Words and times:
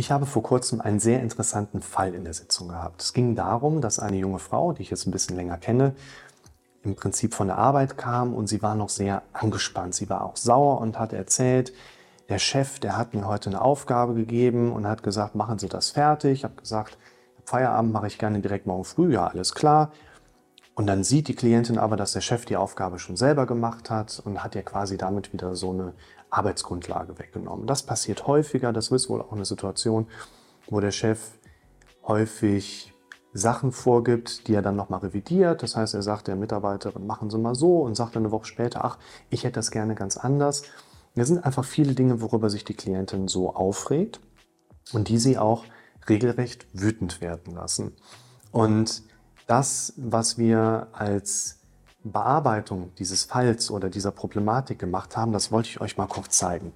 Ich 0.00 0.10
habe 0.10 0.24
vor 0.24 0.42
kurzem 0.42 0.80
einen 0.80 0.98
sehr 0.98 1.20
interessanten 1.20 1.82
Fall 1.82 2.14
in 2.14 2.24
der 2.24 2.32
Sitzung 2.32 2.68
gehabt. 2.68 3.02
Es 3.02 3.12
ging 3.12 3.34
darum, 3.34 3.82
dass 3.82 3.98
eine 3.98 4.16
junge 4.16 4.38
Frau, 4.38 4.72
die 4.72 4.80
ich 4.80 4.88
jetzt 4.88 5.06
ein 5.06 5.10
bisschen 5.10 5.36
länger 5.36 5.58
kenne, 5.58 5.94
im 6.82 6.96
Prinzip 6.96 7.34
von 7.34 7.48
der 7.48 7.58
Arbeit 7.58 7.98
kam 7.98 8.32
und 8.32 8.46
sie 8.46 8.62
war 8.62 8.74
noch 8.74 8.88
sehr 8.88 9.20
angespannt. 9.34 9.94
Sie 9.94 10.08
war 10.08 10.24
auch 10.24 10.38
sauer 10.38 10.80
und 10.80 10.98
hat 10.98 11.12
erzählt, 11.12 11.74
der 12.30 12.38
Chef, 12.38 12.80
der 12.80 12.96
hat 12.96 13.12
mir 13.12 13.26
heute 13.26 13.50
eine 13.50 13.60
Aufgabe 13.60 14.14
gegeben 14.14 14.72
und 14.72 14.86
hat 14.86 15.02
gesagt, 15.02 15.34
machen 15.34 15.58
Sie 15.58 15.68
das 15.68 15.90
fertig. 15.90 16.32
Ich 16.32 16.44
habe 16.44 16.54
gesagt, 16.54 16.96
Feierabend 17.44 17.92
mache 17.92 18.06
ich 18.06 18.16
gerne 18.16 18.40
direkt 18.40 18.66
morgen 18.66 18.84
früh, 18.84 19.12
ja, 19.12 19.26
alles 19.26 19.54
klar. 19.54 19.92
Und 20.74 20.86
dann 20.86 21.04
sieht 21.04 21.28
die 21.28 21.34
Klientin 21.34 21.76
aber, 21.76 21.98
dass 21.98 22.12
der 22.12 22.22
Chef 22.22 22.46
die 22.46 22.56
Aufgabe 22.56 22.98
schon 22.98 23.18
selber 23.18 23.44
gemacht 23.44 23.90
hat 23.90 24.22
und 24.24 24.42
hat 24.42 24.54
ja 24.54 24.62
quasi 24.62 24.96
damit 24.96 25.34
wieder 25.34 25.54
so 25.54 25.72
eine 25.72 25.92
Arbeitsgrundlage 26.30 27.18
weggenommen. 27.18 27.66
Das 27.66 27.82
passiert 27.82 28.26
häufiger, 28.26 28.72
das 28.72 28.90
ist 28.90 29.08
wohl 29.08 29.20
auch 29.20 29.32
eine 29.32 29.44
Situation, 29.44 30.06
wo 30.68 30.80
der 30.80 30.92
Chef 30.92 31.32
häufig 32.06 32.92
Sachen 33.32 33.72
vorgibt, 33.72 34.48
die 34.48 34.54
er 34.54 34.62
dann 34.62 34.76
nochmal 34.76 35.00
revidiert. 35.00 35.62
Das 35.62 35.76
heißt, 35.76 35.94
er 35.94 36.02
sagt 36.02 36.28
der 36.28 36.36
Mitarbeiterin, 36.36 37.06
machen 37.06 37.30
Sie 37.30 37.38
mal 37.38 37.54
so 37.54 37.82
und 37.82 37.94
sagt 37.94 38.16
dann 38.16 38.24
eine 38.24 38.32
Woche 38.32 38.46
später, 38.46 38.84
ach, 38.84 38.98
ich 39.28 39.44
hätte 39.44 39.54
das 39.54 39.70
gerne 39.70 39.94
ganz 39.94 40.16
anders. 40.16 40.62
Es 41.14 41.28
sind 41.28 41.44
einfach 41.44 41.64
viele 41.64 41.94
Dinge, 41.94 42.20
worüber 42.20 42.50
sich 42.50 42.64
die 42.64 42.74
Klientin 42.74 43.28
so 43.28 43.54
aufregt 43.54 44.20
und 44.92 45.08
die 45.08 45.18
sie 45.18 45.38
auch 45.38 45.64
regelrecht 46.08 46.66
wütend 46.72 47.20
werden 47.20 47.54
lassen. 47.54 47.92
Und 48.52 49.02
das, 49.46 49.92
was 49.96 50.38
wir 50.38 50.88
als 50.92 51.59
Bearbeitung 52.04 52.92
dieses 52.98 53.24
Falls 53.24 53.70
oder 53.70 53.90
dieser 53.90 54.10
Problematik 54.10 54.78
gemacht 54.78 55.16
haben, 55.16 55.32
das 55.32 55.52
wollte 55.52 55.68
ich 55.68 55.80
euch 55.80 55.96
mal 55.96 56.06
kurz 56.06 56.38
zeigen. 56.38 56.72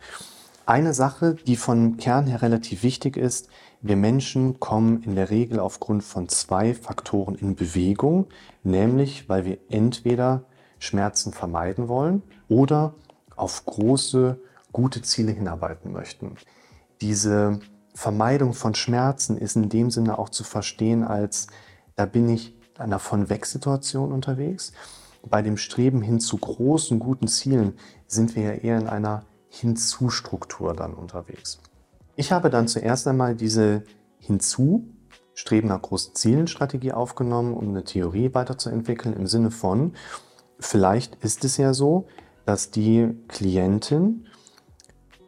Eine 0.67 0.95
Sache, 0.95 1.35
die 1.35 1.57
von 1.57 1.99
Kern 1.99 2.27
her 2.27 2.41
relativ 2.41 2.83
wichtig 2.83 3.17
ist, 3.17 3.49
wir 3.83 3.97
Menschen 3.97 4.61
kommen 4.61 5.03
in 5.03 5.15
der 5.15 5.29
Regel 5.29 5.61
aufgrund 5.61 6.03
von 6.03 6.29
zwei 6.29 6.75
Faktoren 6.75 7.35
in 7.35 7.55
Bewegung, 7.55 8.29
nämlich 8.63 9.29
weil 9.29 9.45
wir 9.45 9.59
entweder 9.69 10.45
Schmerzen 10.79 11.33
vermeiden 11.35 11.89
wollen 11.89 12.23
oder 12.49 12.95
auf 13.37 13.67
große, 13.67 14.41
gute 14.73 15.03
Ziele 15.03 15.33
hinarbeiten 15.33 15.93
möchten. 15.93 16.37
Diese 17.03 17.61
Vermeidung 17.95 18.55
von 18.55 18.75
Schmerzen 18.75 19.37
ist 19.37 19.57
in 19.57 19.69
dem 19.69 19.91
Sinne 19.91 20.19
auch 20.19 20.31
zu 20.31 20.45
verstehen 20.45 21.05
als, 21.05 21.49
da 21.95 22.07
bin 22.07 22.29
ich 22.29 22.55
in 22.77 22.81
einer 22.81 22.99
Von-Weg-Situation 22.99 24.13
unterwegs. 24.13 24.73
Bei 25.29 25.43
dem 25.43 25.57
Streben 25.57 26.03
hin 26.03 26.21
zu 26.21 26.37
großen, 26.37 26.99
guten 26.99 27.29
Zielen 27.29 27.75
sind 28.07 28.37
wir 28.37 28.43
ja 28.43 28.53
eher 28.53 28.79
in 28.79 28.89
einer 28.89 29.25
Hinzu-Struktur 29.49 30.75
dann 30.75 30.95
unterwegs. 30.95 31.61
Ich 32.17 32.33
habe 32.33 32.51
dann 32.51 32.69
zuerst 32.69 33.07
einmal 33.09 33.35
diese 33.35 33.85
Hinzu, 34.19 34.89
Streben 35.35 35.69
nach 35.69 35.83
großen 35.83 36.15
Zielen 36.15 36.47
Strategie 36.47 36.93
aufgenommen, 36.93 37.55
um 37.55 37.69
eine 37.69 37.85
Theorie 37.85 38.33
weiterzuentwickeln 38.33 39.15
im 39.15 39.27
Sinne 39.27 39.51
von, 39.51 39.95
vielleicht 40.61 41.17
ist 41.17 41.45
es 41.45 41.57
ja 41.57 41.75
so, 41.75 42.07
dass 42.47 42.71
die 42.71 43.15
Klientin 43.29 44.27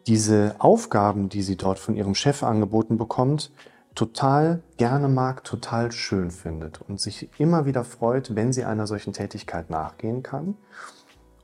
diese 0.07 0.55
Aufgaben, 0.59 1.29
die 1.29 1.43
sie 1.43 1.57
dort 1.57 1.81
von 1.81 1.97
ihrem 1.97 2.15
Chef 2.15 2.45
angeboten 2.45 2.97
bekommt, 2.97 3.51
total 3.97 4.63
gerne 4.77 5.09
mag, 5.09 5.43
total 5.43 5.91
schön 5.91 6.31
findet 6.31 6.81
und 6.83 7.01
sich 7.01 7.29
immer 7.41 7.65
wieder 7.65 7.83
freut, 7.83 8.37
wenn 8.37 8.53
sie 8.53 8.65
einer 8.65 8.87
solchen 8.87 9.13
Tätigkeit 9.13 9.71
nachgehen 9.71 10.23
kann 10.23 10.55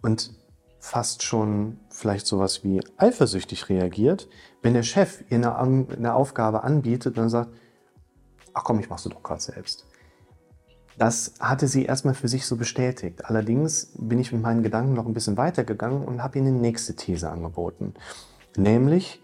und 0.03 0.35
fast 0.79 1.23
schon 1.23 1.81
vielleicht 1.89 2.27
sowas 2.27 2.63
wie 2.63 2.81
eifersüchtig 2.99 3.69
reagiert, 3.69 4.29
wenn 4.61 4.75
der 4.75 4.83
Chef 4.83 5.25
ihr 5.31 5.37
eine, 5.37 5.87
eine 5.97 6.15
Aufgabe 6.15 6.63
anbietet 6.63 7.19
und 7.19 7.31
sagt, 7.31 7.51
ach 8.53 8.65
komm, 8.65 8.81
ich 8.81 8.91
mach's 8.91 9.05
doch 9.05 9.23
gerade 9.23 9.41
selbst. 9.41 9.87
Das 10.99 11.35
hatte 11.41 11.69
sie 11.69 11.87
erstmal 11.87 12.15
für 12.15 12.29
sich 12.29 12.45
so 12.45 12.57
bestätigt. 12.57 13.25
Allerdings 13.25 13.95
bin 13.97 14.19
ich 14.19 14.31
mit 14.31 14.43
meinen 14.43 14.63
Gedanken 14.63 14.93
noch 14.93 15.07
ein 15.07 15.15
bisschen 15.15 15.39
weitergegangen 15.39 16.05
und 16.05 16.23
habe 16.23 16.39
ihnen 16.39 16.49
eine 16.49 16.59
nächste 16.59 16.95
These 16.95 17.31
angeboten. 17.31 17.95
Nämlich 18.57 19.23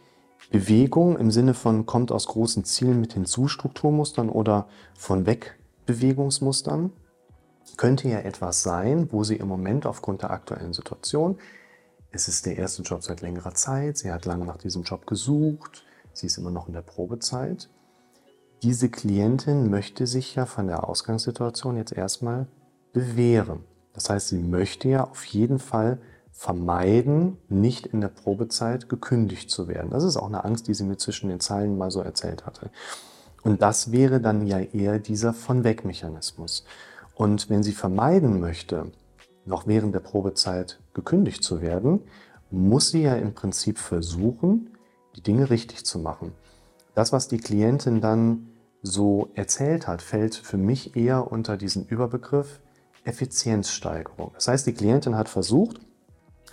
Bewegung 0.50 1.18
im 1.18 1.30
Sinne 1.30 1.54
von 1.54 1.86
kommt 1.86 2.10
aus 2.10 2.26
großen 2.26 2.64
Zielen 2.64 3.00
mit 3.00 3.12
Hinzustrukturmustern 3.12 4.30
oder 4.30 4.66
von 4.94 5.26
Wegbewegungsmustern 5.26 6.92
könnte 7.76 8.08
ja 8.08 8.20
etwas 8.20 8.62
sein, 8.62 9.08
wo 9.12 9.24
sie 9.24 9.36
im 9.36 9.46
Moment 9.46 9.86
aufgrund 9.86 10.22
der 10.22 10.30
aktuellen 10.30 10.72
Situation, 10.72 11.38
es 12.10 12.26
ist 12.26 12.46
der 12.46 12.56
erste 12.56 12.82
Job 12.82 13.02
seit 13.02 13.20
längerer 13.20 13.54
Zeit, 13.54 13.98
sie 13.98 14.10
hat 14.10 14.24
lange 14.24 14.46
nach 14.46 14.56
diesem 14.56 14.82
Job 14.82 15.06
gesucht, 15.06 15.84
sie 16.12 16.26
ist 16.26 16.38
immer 16.38 16.50
noch 16.50 16.66
in 16.66 16.72
der 16.72 16.82
Probezeit 16.82 17.68
diese 18.62 18.88
Klientin 18.88 19.70
möchte 19.70 20.06
sich 20.06 20.34
ja 20.34 20.44
von 20.44 20.66
der 20.66 20.88
Ausgangssituation 20.88 21.76
jetzt 21.76 21.92
erstmal 21.92 22.48
bewähren. 22.92 23.64
Das 23.92 24.10
heißt, 24.10 24.28
sie 24.28 24.38
möchte 24.38 24.88
ja 24.88 25.04
auf 25.04 25.24
jeden 25.24 25.58
Fall 25.58 25.98
vermeiden, 26.38 27.36
nicht 27.48 27.86
in 27.86 28.00
der 28.00 28.08
Probezeit 28.08 28.88
gekündigt 28.88 29.50
zu 29.50 29.66
werden. 29.66 29.90
Das 29.90 30.04
ist 30.04 30.16
auch 30.16 30.28
eine 30.28 30.44
Angst, 30.44 30.68
die 30.68 30.74
sie 30.74 30.84
mir 30.84 30.96
zwischen 30.96 31.28
den 31.30 31.40
Zeilen 31.40 31.76
mal 31.76 31.90
so 31.90 32.00
erzählt 32.00 32.46
hatte. 32.46 32.70
Und 33.42 33.60
das 33.60 33.90
wäre 33.90 34.20
dann 34.20 34.46
ja 34.46 34.60
eher 34.60 35.00
dieser 35.00 35.34
Von-Weg-Mechanismus. 35.34 36.64
Und 37.16 37.50
wenn 37.50 37.64
sie 37.64 37.72
vermeiden 37.72 38.38
möchte, 38.38 38.92
noch 39.46 39.66
während 39.66 39.96
der 39.96 40.00
Probezeit 40.00 40.78
gekündigt 40.94 41.42
zu 41.42 41.60
werden, 41.60 42.02
muss 42.52 42.90
sie 42.90 43.02
ja 43.02 43.16
im 43.16 43.34
Prinzip 43.34 43.76
versuchen, 43.76 44.70
die 45.16 45.22
Dinge 45.22 45.50
richtig 45.50 45.84
zu 45.84 45.98
machen. 45.98 46.30
Das, 46.94 47.12
was 47.12 47.26
die 47.26 47.38
Klientin 47.38 48.00
dann 48.00 48.46
so 48.80 49.28
erzählt 49.34 49.88
hat, 49.88 50.02
fällt 50.02 50.36
für 50.36 50.56
mich 50.56 50.94
eher 50.94 51.32
unter 51.32 51.56
diesen 51.56 51.84
Überbegriff 51.84 52.60
Effizienzsteigerung. 53.02 54.30
Das 54.34 54.46
heißt, 54.46 54.68
die 54.68 54.74
Klientin 54.74 55.16
hat 55.16 55.28
versucht, 55.28 55.80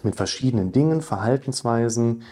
mit 0.06 0.16
verschiedenen 0.16 0.72
Dingen, 0.72 1.02
Verhaltensweisen 1.02 2.24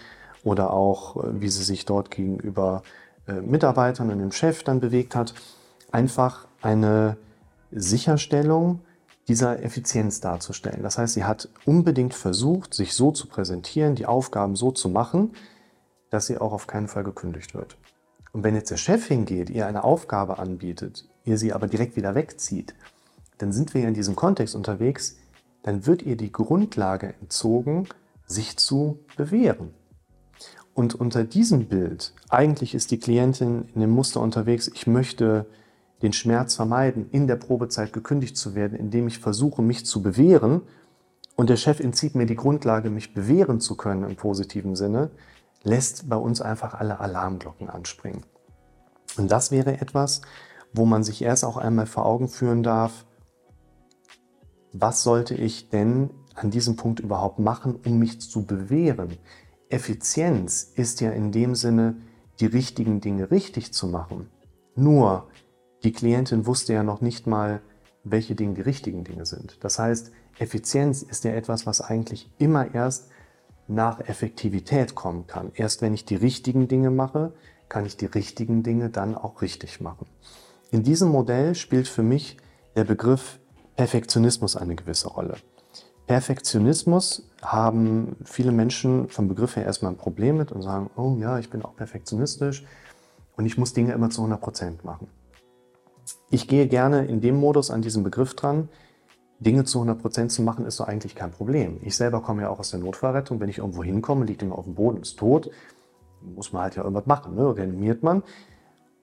oder 0.44 0.72
auch, 0.72 1.23
äh, 1.23 1.41
wie 1.41 1.50
sie 1.50 1.63
sich 1.63 1.85
dort 1.85 2.11
gegenüber 2.11 2.84
äh, 3.28 3.34
Mitarbeitern 3.34 4.09
und 4.09 4.19
dem 4.19 4.31
Chef 4.31 4.63
dann 4.63 4.79
bewegt 4.79 5.16
hat, 5.16 5.34
einfach 5.91 6.47
eine 6.62 7.17
Sicherstellung 7.72 8.79
dieser 9.28 9.63
Effizienz 9.63 10.19
darzustellen. 10.19 10.83
Das 10.83 10.97
heißt, 10.97 11.13
sie 11.13 11.23
hat 11.23 11.50
unbedingt 11.66 12.13
versucht, 12.13 12.73
sich 12.73 12.94
so 12.94 13.12
zu 13.12 13.28
präsentieren, 13.28 13.95
die 13.95 14.06
Aufgaben 14.06 14.56
so 14.56 14.72
zu 14.72 14.89
machen, 14.89 15.31
dass 16.09 16.28
sie 16.28 16.38
auch 16.38 16.51
auf 16.51 16.67
keinen 16.67 16.88
Fall 16.88 17.03
gekündigt 17.03 17.53
wird. 17.53 17.78
Und 18.33 18.44
wenn 18.44 18.56
jetzt 18.56 18.72
der 18.72 18.78
Chef 18.78 19.07
hingeht, 19.07 19.50
ihr 19.50 19.67
eine 19.67 19.83
Aufgabe 19.83 20.39
anbietet, 20.39 21.07
ihr 21.23 21.38
sie 21.38 21.53
aber 21.53 21.67
direkt 21.67 21.95
wieder 21.95 22.16
wegzieht, 22.16 22.75
dann 23.38 23.51
sind 23.51 23.73
wir 23.73 23.88
in 23.88 23.94
diesem 23.94 24.16
Kontext 24.16 24.56
unterwegs, 24.56 25.17
dann 25.63 25.85
wird 25.85 26.03
ihr 26.03 26.18
die 26.18 26.31
Grundlage 26.31 27.16
entzogen, 27.22 27.88
sich 28.25 28.57
zu 28.57 29.00
bewähren. 29.18 29.74
Und 30.74 30.96
unter 30.96 31.24
diesem 31.24 31.68
Bild, 31.68 32.13
eigentlich 32.29 32.75
ist 32.75 32.91
die 32.91 33.00
Klientin 33.00 33.69
in 33.74 33.81
dem 33.81 33.91
Muster 33.91 34.22
unterwegs, 34.22 34.69
ich 34.74 34.88
möchte 34.88 35.46
den 36.01 36.13
Schmerz 36.13 36.56
vermeiden, 36.56 37.07
in 37.12 37.28
der 37.28 37.38
Probezeit 37.38 37.94
gekündigt 37.94 38.35
zu 38.35 38.56
werden, 38.56 38.78
indem 38.78 39.07
ich 39.07 39.19
versuche, 39.19 39.62
mich 39.62 39.85
zu 39.85 40.01
bewähren, 40.01 40.62
und 41.35 41.50
der 41.50 41.57
Chef 41.57 41.80
entzieht 41.80 42.13
mir 42.13 42.28
die 42.28 42.35
Grundlage, 42.35 42.91
mich 42.91 43.13
bewähren 43.13 43.59
zu 43.59 43.75
können 43.75 44.03
im 44.03 44.16
positiven 44.16 44.75
Sinne, 44.75 45.09
lässt 45.63 46.07
bei 46.07 46.16
uns 46.16 46.41
einfach 46.41 46.75
alle 46.75 47.00
Alarmglocken 47.00 47.69
anspringen. 47.69 48.24
Und 49.18 49.31
das 49.31 49.50
wäre 49.50 49.80
etwas, 49.81 50.22
wo 50.74 50.85
man 50.85 51.03
sich 51.03 51.22
erst 51.22 51.44
auch 51.45 51.57
einmal 51.57 51.85
vor 51.85 52.06
Augen 52.06 52.28
führen 52.28 52.62
darf, 52.62 53.06
was 54.73 55.03
sollte 55.03 55.35
ich 55.35 55.69
denn 55.69 56.09
an 56.35 56.51
diesem 56.51 56.75
Punkt 56.75 57.00
überhaupt 57.00 57.39
machen, 57.39 57.79
um 57.85 58.00
mich 58.00 58.19
zu 58.19 58.45
bewähren? 58.45 59.17
Effizienz 59.69 60.63
ist 60.75 61.00
ja 61.01 61.11
in 61.11 61.31
dem 61.31 61.56
Sinne, 61.56 61.95
die 62.39 62.47
richtigen 62.47 63.00
Dinge 63.00 63.31
richtig 63.31 63.74
zu 63.74 63.88
machen. 63.88 64.30
Nur, 64.75 65.27
die 65.83 65.92
Klientin 65.92 66.45
wusste 66.45 66.74
ja 66.74 66.83
noch 66.83 67.01
nicht 67.01 67.27
mal, 67.27 67.62
welche 68.03 68.36
Dinge 68.36 68.56
die 68.56 68.62
richtigen 68.62 69.03
Dinge 69.03 69.25
sind. 69.25 69.63
Das 69.63 69.80
heißt, 69.80 70.12
Effizienz 70.39 71.03
ist 71.03 71.24
ja 71.24 71.31
etwas, 71.31 71.65
was 71.65 71.80
eigentlich 71.80 72.31
immer 72.39 72.74
erst 72.74 73.09
nach 73.68 74.00
Effektivität 74.01 74.95
kommen 74.95 75.27
kann. 75.27 75.51
Erst 75.53 75.81
wenn 75.81 75.94
ich 75.94 76.06
die 76.06 76.15
richtigen 76.15 76.68
Dinge 76.68 76.89
mache, 76.89 77.33
kann 77.69 77.86
ich 77.86 77.95
die 77.95 78.07
richtigen 78.07 78.63
Dinge 78.63 78.89
dann 78.89 79.15
auch 79.15 79.42
richtig 79.42 79.80
machen. 79.80 80.07
In 80.71 80.83
diesem 80.83 81.09
Modell 81.09 81.56
spielt 81.56 81.88
für 81.88 82.03
mich 82.03 82.38
der 82.75 82.83
Begriff 82.83 83.39
Perfektionismus 83.75 84.55
eine 84.55 84.75
gewisse 84.75 85.09
Rolle. 85.09 85.35
Perfektionismus 86.05 87.29
haben 87.41 88.17
viele 88.25 88.51
Menschen 88.51 89.07
vom 89.09 89.27
Begriff 89.27 89.55
her 89.55 89.65
erstmal 89.65 89.93
ein 89.93 89.97
Problem 89.97 90.37
mit 90.37 90.51
und 90.51 90.61
sagen, 90.61 90.89
oh 90.95 91.15
ja, 91.19 91.39
ich 91.39 91.49
bin 91.49 91.61
auch 91.63 91.75
perfektionistisch 91.75 92.65
und 93.37 93.45
ich 93.45 93.57
muss 93.57 93.73
Dinge 93.73 93.93
immer 93.93 94.09
zu 94.09 94.21
100 94.21 94.41
Prozent 94.41 94.83
machen. 94.83 95.07
Ich 96.29 96.47
gehe 96.47 96.67
gerne 96.67 97.05
in 97.05 97.21
dem 97.21 97.35
Modus 97.37 97.71
an 97.71 97.81
diesem 97.81 98.03
Begriff 98.03 98.35
dran, 98.35 98.69
Dinge 99.39 99.63
zu 99.65 99.81
100% 99.81 100.29
zu 100.29 100.41
machen, 100.41 100.65
ist 100.65 100.77
so 100.77 100.83
eigentlich 100.83 101.15
kein 101.15 101.31
Problem. 101.31 101.79
Ich 101.81 101.95
selber 101.95 102.21
komme 102.21 102.43
ja 102.43 102.49
auch 102.49 102.59
aus 102.59 102.71
der 102.71 102.79
Notfallrettung. 102.79 103.39
Wenn 103.39 103.49
ich 103.49 103.57
irgendwo 103.57 103.83
hinkomme, 103.83 104.25
liegt 104.25 104.41
jemand 104.41 104.59
auf 104.59 104.65
dem 104.65 104.75
Boden, 104.75 105.01
ist 105.01 105.17
tot, 105.17 105.51
muss 106.21 106.53
man 106.53 106.63
halt 106.63 106.75
ja 106.75 106.83
irgendwas 106.83 107.05
machen, 107.05 107.35
ne? 107.35 107.55
reanimiert 107.55 108.03
man. 108.03 108.23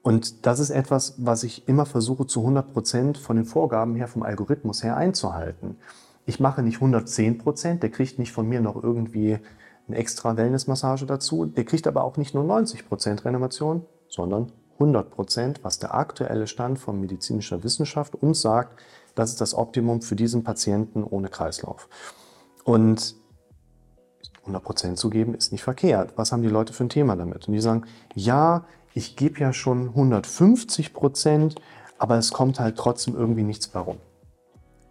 Und 0.02 0.46
das 0.46 0.60
ist 0.60 0.70
etwas, 0.70 1.14
was 1.18 1.42
ich 1.42 1.68
immer 1.68 1.84
versuche 1.84 2.26
zu 2.26 2.40
100 2.40 2.72
Prozent 2.72 3.18
von 3.18 3.36
den 3.36 3.44
Vorgaben 3.44 3.94
her, 3.94 4.08
vom 4.08 4.22
Algorithmus 4.22 4.82
her 4.82 4.96
einzuhalten. 4.96 5.76
Ich 6.26 6.40
mache 6.40 6.62
nicht 6.62 6.76
110 6.76 7.38
Prozent, 7.38 7.82
der 7.82 7.90
kriegt 7.90 8.18
nicht 8.18 8.32
von 8.32 8.48
mir 8.48 8.60
noch 8.60 8.82
irgendwie 8.82 9.38
eine 9.88 9.96
extra 9.96 10.36
Wellnessmassage 10.36 11.04
dazu. 11.06 11.44
Der 11.44 11.64
kriegt 11.64 11.86
aber 11.86 12.04
auch 12.04 12.16
nicht 12.16 12.34
nur 12.34 12.44
90 12.44 12.88
Prozent 12.88 13.24
Reanimation, 13.24 13.84
sondern 14.08 14.52
100 14.74 15.10
Prozent, 15.10 15.60
was 15.62 15.78
der 15.78 15.94
aktuelle 15.94 16.46
Stand 16.46 16.78
von 16.78 17.00
medizinischer 17.00 17.62
Wissenschaft 17.62 18.14
uns 18.14 18.40
sagt, 18.40 18.80
das 19.14 19.30
ist 19.30 19.40
das 19.40 19.54
Optimum 19.54 20.00
für 20.00 20.16
diesen 20.16 20.44
Patienten 20.44 21.04
ohne 21.04 21.28
Kreislauf. 21.28 21.88
Und 22.64 23.16
100 24.42 24.64
Prozent 24.64 24.98
zu 24.98 25.10
geben 25.10 25.34
ist 25.34 25.52
nicht 25.52 25.62
verkehrt. 25.62 26.14
Was 26.16 26.32
haben 26.32 26.42
die 26.42 26.48
Leute 26.48 26.72
für 26.72 26.84
ein 26.84 26.88
Thema 26.88 27.16
damit? 27.16 27.46
Und 27.46 27.52
die 27.52 27.60
sagen, 27.60 27.84
ja, 28.14 28.64
ich 28.94 29.16
gebe 29.16 29.40
ja 29.40 29.52
schon 29.52 29.88
150 29.88 30.92
Prozent, 30.92 31.56
aber 31.98 32.16
es 32.18 32.32
kommt 32.32 32.60
halt 32.60 32.76
trotzdem 32.76 33.14
irgendwie 33.14 33.42
nichts 33.42 33.70
warum. 33.74 33.98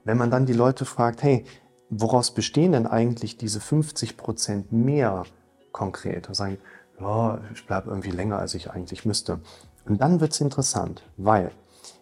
Wenn 0.06 0.18
man 0.18 0.31
dann 0.31 0.46
die 0.46 0.54
Leute 0.54 0.86
fragt, 0.86 1.24
hey, 1.24 1.46
woraus 1.90 2.31
bestehen 2.31 2.72
denn 2.72 2.88
eigentlich 2.88 3.38
diese 3.38 3.60
50 3.60 4.18
Prozent 4.18 4.72
mehr 4.72 5.24
konkret? 5.72 6.28
Und 6.28 6.36
sagen, 6.36 6.57
ja, 7.00 7.40
ich 7.54 7.66
bleibe 7.66 7.90
irgendwie 7.90 8.12
länger, 8.12 8.40
als 8.40 8.54
ich 8.54 8.69
eigentlich 8.72 9.06
müsste. 9.06 9.40
Und 9.86 10.01
dann 10.01 10.19
wird 10.19 10.34
es 10.34 10.42
interessant, 10.42 11.04
weil 11.18 11.51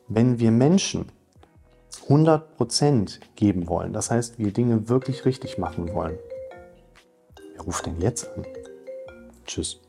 wenn 0.08 0.40
wir 0.40 0.52
Menschen 0.52 1.12
100 2.04 2.58
Prozent 2.58 3.20
geben 3.36 3.68
wollen, 3.68 3.94
das 3.94 4.12
heißt, 4.12 4.40
wir 4.40 4.52
Dinge 4.52 4.90
wirklich 4.90 5.26
richtig 5.26 5.58
machen 5.58 5.94
wollen, 5.94 6.18
wer 7.54 7.62
ruft 7.62 7.86
denn 7.86 8.00
jetzt 8.00 8.30
an? 8.36 8.46
Tschüss. 9.46 9.80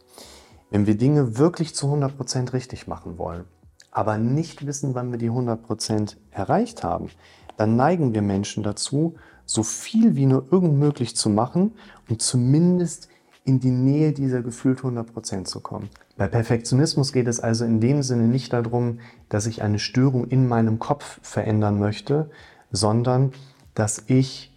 Wenn 0.70 0.86
wir 0.86 0.96
Dinge 0.96 1.38
wirklich 1.38 1.74
zu 1.74 1.86
100% 1.86 2.52
richtig 2.52 2.86
machen 2.86 3.16
wollen, 3.18 3.44
aber 3.90 4.18
nicht 4.18 4.66
wissen, 4.66 4.94
wann 4.94 5.10
wir 5.10 5.18
die 5.18 5.30
100% 5.30 6.16
erreicht 6.30 6.84
haben, 6.84 7.08
dann 7.56 7.76
neigen 7.76 8.14
wir 8.14 8.22
Menschen 8.22 8.62
dazu, 8.62 9.16
so 9.46 9.62
viel 9.62 10.14
wie 10.14 10.26
nur 10.26 10.46
irgend 10.50 10.78
möglich 10.78 11.16
zu 11.16 11.30
machen 11.30 11.72
und 12.08 12.20
zumindest 12.20 13.08
in 13.44 13.60
die 13.60 13.70
Nähe 13.70 14.12
dieser 14.12 14.42
gefühlt 14.42 14.80
100% 14.80 15.44
zu 15.44 15.60
kommen. 15.60 15.88
Bei 16.18 16.28
Perfektionismus 16.28 17.12
geht 17.12 17.28
es 17.28 17.40
also 17.40 17.64
in 17.64 17.80
dem 17.80 18.02
Sinne 18.02 18.24
nicht 18.24 18.52
darum, 18.52 19.00
dass 19.30 19.46
ich 19.46 19.62
eine 19.62 19.78
Störung 19.78 20.26
in 20.26 20.46
meinem 20.46 20.78
Kopf 20.78 21.18
verändern 21.22 21.78
möchte, 21.78 22.30
sondern 22.70 23.32
dass 23.74 24.04
ich 24.06 24.54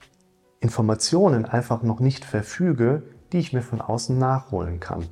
Informationen 0.59 1.45
einfach 1.45 1.83
noch 1.83 2.01
nicht 2.01 2.25
verfüge, 2.25 3.03
die 3.33 3.39
ich 3.39 3.53
mir 3.53 3.61
von 3.61 3.81
außen 3.81 4.17
nachholen 4.17 4.79
kann. 4.79 5.05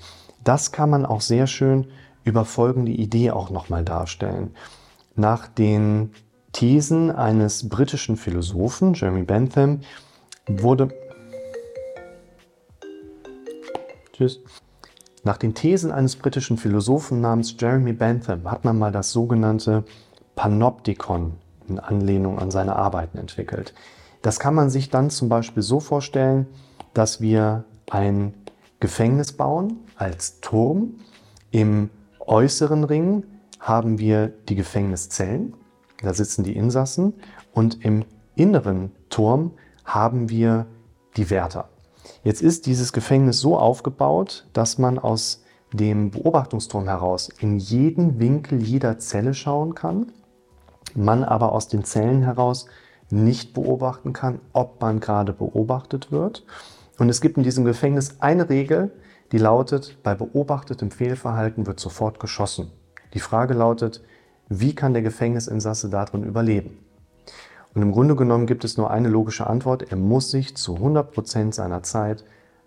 Das 0.43 0.71
kann 0.71 0.89
man 0.89 1.05
auch 1.05 1.21
sehr 1.21 1.47
schön 1.47 1.87
über 2.23 2.45
folgende 2.45 2.91
Idee 2.91 3.31
auch 3.31 3.49
nochmal 3.49 3.83
darstellen. 3.83 4.55
Nach 5.15 5.47
den 5.47 6.11
Thesen 6.51 7.11
eines 7.11 7.69
britischen 7.69 8.17
Philosophen, 8.17 8.93
Jeremy 8.93 9.23
Bentham, 9.23 9.81
wurde 10.47 10.89
Tschüss. 14.13 14.41
Nach 15.23 15.37
den 15.37 15.53
Thesen 15.53 15.91
eines 15.91 16.15
britischen 16.15 16.57
Philosophen 16.57 17.21
namens 17.21 17.55
Jeremy 17.57 17.93
Bentham 17.93 18.49
hat 18.49 18.65
man 18.65 18.77
mal 18.77 18.91
das 18.91 19.11
sogenannte 19.11 19.83
Panoptikon 20.35 21.33
in 21.67 21.79
Anlehnung 21.79 22.39
an 22.39 22.51
seine 22.51 22.75
Arbeiten 22.75 23.17
entwickelt. 23.17 23.73
Das 24.21 24.39
kann 24.39 24.55
man 24.55 24.69
sich 24.69 24.89
dann 24.89 25.09
zum 25.09 25.29
Beispiel 25.29 25.63
so 25.63 25.79
vorstellen, 25.79 26.47
dass 26.93 27.21
wir 27.21 27.63
ein 27.89 28.33
Gefängnis 28.79 29.33
bauen 29.33 29.79
als 29.95 30.39
Turm. 30.41 30.95
Im 31.51 31.89
äußeren 32.19 32.83
Ring 32.83 33.23
haben 33.59 33.99
wir 33.99 34.27
die 34.27 34.55
Gefängniszellen, 34.55 35.53
da 36.01 36.13
sitzen 36.13 36.43
die 36.43 36.55
Insassen 36.55 37.13
und 37.53 37.83
im 37.83 38.05
inneren 38.35 38.91
Turm 39.09 39.51
haben 39.83 40.29
wir 40.29 40.65
die 41.17 41.29
Wärter. 41.29 41.67
Jetzt 42.23 42.41
ist 42.41 42.65
dieses 42.65 42.93
Gefängnis 42.93 43.39
so 43.39 43.57
aufgebaut, 43.57 44.47
dass 44.53 44.77
man 44.77 44.97
aus 44.97 45.43
dem 45.73 46.11
Beobachtungsturm 46.11 46.85
heraus 46.85 47.29
in 47.39 47.59
jeden 47.59 48.19
Winkel 48.19 48.61
jeder 48.63 48.97
Zelle 48.99 49.33
schauen 49.33 49.75
kann, 49.75 50.11
man 50.95 51.23
aber 51.23 51.51
aus 51.51 51.67
den 51.67 51.83
Zellen 51.83 52.23
heraus 52.23 52.67
nicht 53.11 53.53
beobachten 53.53 54.13
kann, 54.13 54.39
ob 54.53 54.81
man 54.81 54.99
gerade 54.99 55.33
beobachtet 55.33 56.11
wird. 56.11 56.45
Und 56.99 57.07
es 57.09 57.21
gibt 57.21 57.37
in 57.37 57.43
diesem 57.43 57.63
Gefängnis 57.63 58.17
eine 58.19 58.49
Regel, 58.49 58.91
die 59.31 59.37
lautet, 59.37 59.97
bei 60.03 60.15
beobachtetem 60.15 60.91
Fehlverhalten 60.91 61.65
wird 61.65 61.79
sofort 61.79 62.19
geschossen. 62.19 62.71
Die 63.13 63.21
Frage 63.21 63.53
lautet, 63.53 64.03
wie 64.49 64.75
kann 64.75 64.93
der 64.93 65.01
Gefängnisinsasse 65.01 65.89
darin 65.89 66.23
überleben? 66.23 66.79
Und 67.73 67.83
im 67.83 67.91
Grunde 67.93 68.15
genommen 68.15 68.47
gibt 68.47 68.65
es 68.65 68.77
nur 68.77 68.91
eine 68.91 69.07
logische 69.07 69.47
Antwort, 69.47 69.91
er 69.91 69.97
muss 69.97 70.31
sich 70.31 70.57
zu 70.57 70.75
100% 70.75 71.53
seiner 71.53 71.83
Zeit 71.83 72.25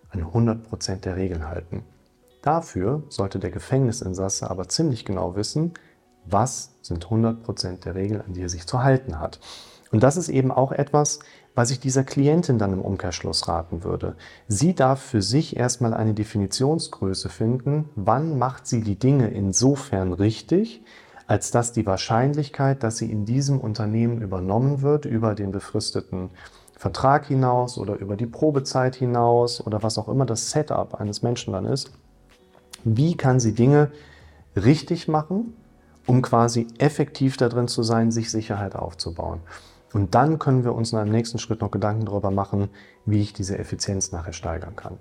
an 0.09 0.23
100% 0.23 1.01
der 1.01 1.15
Regeln 1.15 1.47
halten. 1.47 1.83
Dafür 2.41 3.03
sollte 3.09 3.37
der 3.39 3.51
Gefängnisinsasse 3.51 4.49
aber 4.49 4.67
ziemlich 4.67 5.05
genau 5.05 5.35
wissen, 5.35 5.73
was 6.25 6.75
sind 6.81 7.05
100% 7.07 7.83
der 7.83 7.95
Regeln, 7.95 8.21
an 8.21 8.33
die 8.33 8.41
er 8.41 8.49
sich 8.49 8.65
zu 8.65 8.81
halten 8.81 9.19
hat. 9.19 9.39
Und 9.93 10.01
das 10.01 10.17
ist 10.17 10.27
eben 10.27 10.51
auch 10.51 10.71
etwas, 10.71 11.19
was 11.53 11.69
ich 11.69 11.79
dieser 11.79 12.03
Klientin 12.03 12.57
dann 12.57 12.73
im 12.73 12.81
Umkehrschluss 12.81 13.47
raten 13.47 13.83
würde. 13.83 14.15
Sie 14.47 14.73
darf 14.73 14.99
für 14.99 15.21
sich 15.21 15.55
erstmal 15.55 15.93
eine 15.93 16.15
Definitionsgröße 16.15 17.29
finden, 17.29 17.87
wann 17.95 18.39
macht 18.39 18.65
sie 18.65 18.81
die 18.81 18.97
Dinge 18.97 19.29
insofern 19.29 20.11
richtig, 20.11 20.81
als 21.27 21.51
dass 21.51 21.73
die 21.73 21.85
Wahrscheinlichkeit, 21.85 22.81
dass 22.81 22.97
sie 22.97 23.11
in 23.11 23.25
diesem 23.25 23.61
Unternehmen 23.61 24.19
übernommen 24.23 24.81
wird, 24.81 25.05
über 25.05 25.35
den 25.35 25.51
befristeten 25.51 26.31
Vertrag 26.75 27.27
hinaus 27.27 27.77
oder 27.77 27.95
über 27.99 28.15
die 28.15 28.25
Probezeit 28.25 28.95
hinaus 28.95 29.63
oder 29.63 29.83
was 29.83 29.99
auch 29.99 30.09
immer 30.09 30.25
das 30.25 30.49
Setup 30.49 30.95
eines 30.95 31.21
Menschen 31.21 31.53
dann 31.53 31.65
ist, 31.65 31.91
wie 32.83 33.15
kann 33.15 33.39
sie 33.39 33.53
Dinge 33.53 33.91
richtig 34.55 35.07
machen, 35.07 35.53
um 36.07 36.23
quasi 36.23 36.65
effektiv 36.79 37.37
darin 37.37 37.67
zu 37.67 37.83
sein, 37.83 38.09
sich 38.09 38.31
Sicherheit 38.31 38.75
aufzubauen. 38.75 39.41
Und 39.93 40.15
dann 40.15 40.39
können 40.39 40.63
wir 40.63 40.73
uns 40.73 40.91
in 40.91 40.97
einem 40.99 41.11
nächsten 41.11 41.37
Schritt 41.37 41.61
noch 41.61 41.71
Gedanken 41.71 42.05
darüber 42.05 42.31
machen, 42.31 42.69
wie 43.05 43.21
ich 43.21 43.31
diese 43.33 43.57
Effizienz 43.57 44.11
nachher 44.11 44.33
steigern 44.33 44.75
kann. 44.75 44.97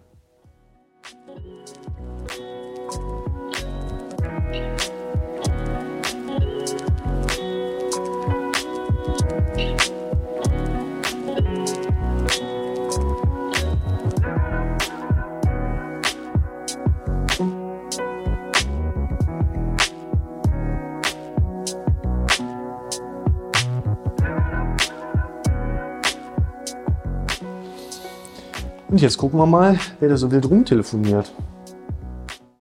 Und 28.92 29.00
jetzt 29.00 29.16
gucken 29.16 29.38
wir 29.38 29.46
mal, 29.46 29.78
wer 30.00 30.10
da 30.10 30.18
so 30.18 30.30
wild 30.30 30.50
rumtelefoniert. 30.50 31.32